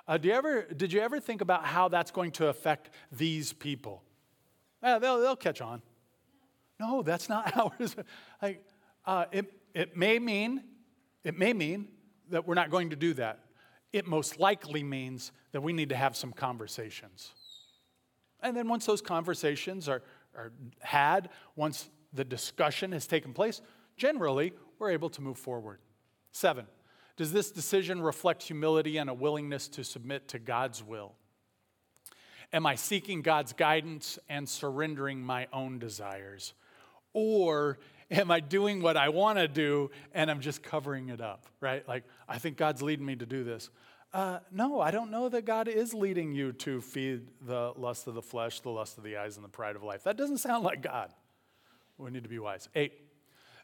[0.06, 3.52] Uh, do you ever, did you ever think about how that's going to affect these
[3.52, 4.02] people?
[4.82, 5.82] Uh, they'll, they'll catch on.
[6.78, 7.96] No, that's not ours.
[8.42, 8.64] Like,
[9.04, 10.62] uh, it, it may mean,
[11.24, 11.88] it may mean
[12.30, 13.40] that we're not going to do that.
[13.92, 17.34] It most likely means that we need to have some conversations.
[18.42, 20.02] And then once those conversations are,
[20.36, 23.60] are had, once the discussion has taken place,
[23.96, 25.80] generally we're able to move forward.
[26.32, 26.66] Seven,
[27.16, 31.14] does this decision reflect humility and a willingness to submit to God's will?
[32.52, 36.54] Am I seeking God's guidance and surrendering my own desires?
[37.12, 37.78] Or
[38.10, 41.86] am I doing what I want to do and I'm just covering it up, right?
[41.86, 43.70] Like, I think God's leading me to do this.
[44.12, 48.14] Uh, no, I don't know that God is leading you to feed the lust of
[48.14, 50.02] the flesh, the lust of the eyes, and the pride of life.
[50.02, 51.12] That doesn't sound like God.
[51.96, 52.68] We need to be wise.
[52.74, 52.92] Eight,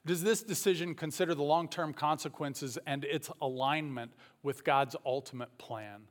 [0.05, 4.13] does this decision consider the long term consequences and its alignment
[4.45, 6.03] with God's ultimate plan?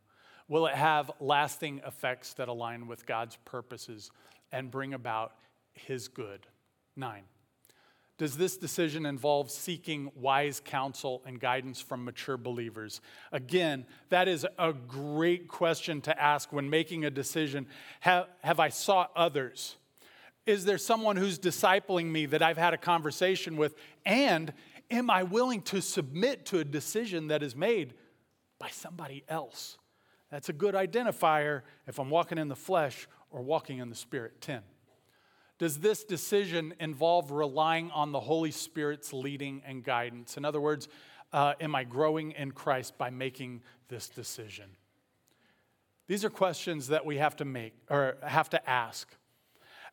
[0.50, 4.12] Will it have lasting effects that align with God's purposes
[4.52, 5.34] and bring about
[5.74, 6.46] His good?
[6.98, 7.24] Nine,
[8.18, 13.02] does this decision involve seeking wise counsel and guidance from mature believers?
[13.32, 17.68] Again, that is a great question to ask when making a decision.
[18.00, 19.76] Have, have I sought others?
[20.46, 23.76] Is there someone who's discipling me that I've had a conversation with?
[24.06, 24.54] And
[24.90, 27.96] am I willing to submit to a decision that is made
[28.60, 29.78] by somebody else?
[30.32, 34.40] That's a good identifier if I'm walking in the flesh or walking in the spirit.
[34.40, 34.62] 10.
[35.58, 40.36] Does this decision involve relying on the Holy Spirit's leading and guidance?
[40.36, 40.90] In other words,
[41.32, 44.66] uh, am I growing in Christ by making this decision?
[46.08, 49.08] These are questions that we have to make or have to ask.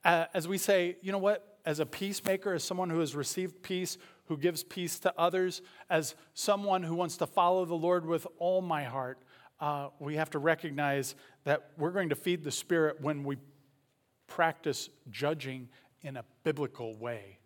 [0.05, 3.63] Uh, as we say, you know what, as a peacemaker, as someone who has received
[3.63, 8.27] peace, who gives peace to others, as someone who wants to follow the Lord with
[8.39, 9.21] all my heart,
[9.61, 13.37] uh, we have to recognize that we're going to feed the Spirit when we
[14.35, 15.69] practice judging
[16.01, 17.39] in a biblical way.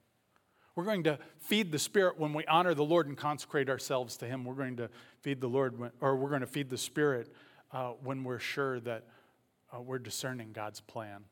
[0.76, 4.26] We're going to feed the Spirit when we honor the Lord and consecrate ourselves to
[4.26, 4.44] Him.
[4.44, 4.88] We're going to
[5.20, 7.34] feed the Lord, when, or we're going to feed the Spirit
[7.72, 9.04] uh, when we're sure that
[9.74, 11.24] uh, we're discerning God's plan.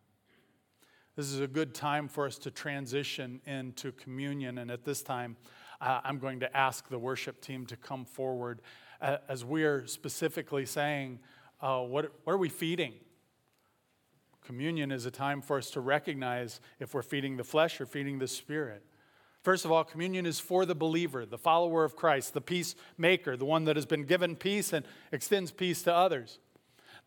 [1.15, 4.59] This is a good time for us to transition into communion.
[4.59, 5.37] And at this time,
[5.81, 8.61] uh, I'm going to ask the worship team to come forward
[9.01, 11.21] uh, as we are specifically saying,
[11.61, 12.95] uh, what, what are we feeding?
[14.45, 18.19] Communion is a time for us to recognize if we're feeding the flesh or feeding
[18.19, 18.83] the spirit.
[19.43, 23.45] First of all, communion is for the believer, the follower of Christ, the peacemaker, the
[23.45, 26.39] one that has been given peace and extends peace to others.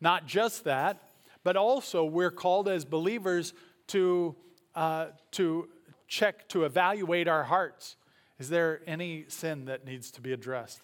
[0.01, 1.01] Not just that,
[1.43, 3.53] but also we're called as believers
[3.87, 4.35] to,
[4.75, 5.69] uh, to
[6.07, 7.95] check, to evaluate our hearts.
[8.39, 10.81] Is there any sin that needs to be addressed?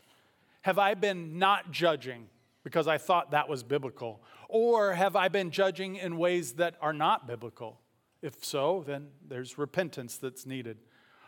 [0.62, 2.30] Have I been not judging
[2.64, 4.24] because I thought that was biblical?
[4.50, 7.80] Or have I been judging in ways that are not biblical?
[8.22, 10.78] If so, then there's repentance that's needed.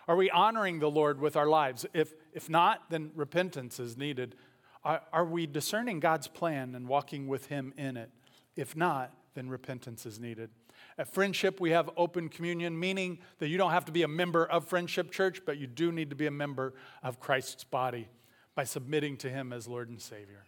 [0.07, 1.85] Are we honoring the Lord with our lives?
[1.93, 4.35] If, if not, then repentance is needed.
[4.83, 8.11] Are, are we discerning God's plan and walking with Him in it?
[8.55, 10.51] If not, then repentance is needed.
[10.97, 14.45] At Friendship, we have open communion, meaning that you don't have to be a member
[14.45, 16.73] of Friendship Church, but you do need to be a member
[17.03, 18.07] of Christ's body
[18.53, 20.45] by submitting to Him as Lord and Savior.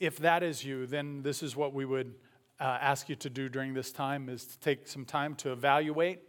[0.00, 2.14] If that is you, then this is what we would
[2.60, 6.20] uh, ask you to do during this time is to take some time to evaluate.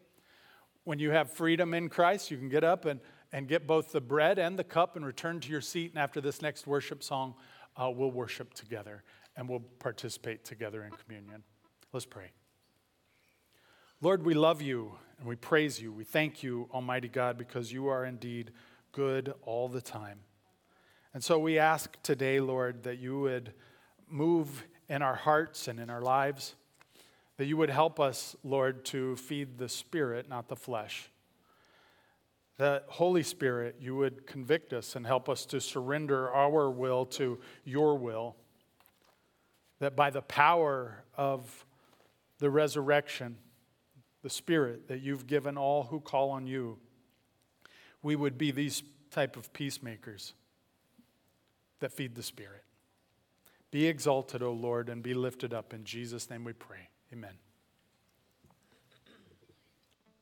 [0.83, 2.99] When you have freedom in Christ, you can get up and,
[3.31, 5.91] and get both the bread and the cup and return to your seat.
[5.91, 7.35] And after this next worship song,
[7.75, 9.03] uh, we'll worship together
[9.35, 11.43] and we'll participate together in communion.
[11.93, 12.31] Let's pray.
[14.01, 15.91] Lord, we love you and we praise you.
[15.91, 18.51] We thank you, Almighty God, because you are indeed
[18.91, 20.19] good all the time.
[21.19, 23.51] And so we ask today, Lord, that you would
[24.07, 26.55] move in our hearts and in our lives,
[27.35, 31.11] that you would help us, Lord, to feed the Spirit, not the flesh.
[32.55, 37.41] That Holy Spirit, you would convict us and help us to surrender our will to
[37.65, 38.37] your will.
[39.79, 41.65] That by the power of
[42.37, 43.35] the resurrection,
[44.21, 46.77] the Spirit that you've given all who call on you,
[48.01, 50.33] we would be these type of peacemakers
[51.79, 52.63] that feed the Spirit.
[53.71, 55.73] Be exalted, O Lord, and be lifted up.
[55.73, 56.89] In Jesus' name we pray.
[57.13, 57.37] Amen.